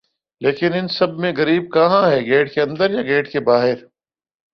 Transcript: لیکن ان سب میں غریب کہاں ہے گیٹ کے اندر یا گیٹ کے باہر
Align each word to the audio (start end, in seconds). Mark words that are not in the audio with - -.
لیکن 0.41 0.73
ان 0.73 0.87
سب 0.87 1.19
میں 1.19 1.31
غریب 1.37 1.71
کہاں 1.73 2.01
ہے 2.11 2.19
گیٹ 2.21 2.53
کے 2.53 2.61
اندر 2.61 2.91
یا 2.91 3.01
گیٹ 3.01 3.31
کے 3.31 3.39
باہر 3.39 3.75